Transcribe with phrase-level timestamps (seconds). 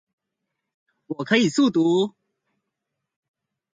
[1.05, 2.15] 我可以速讀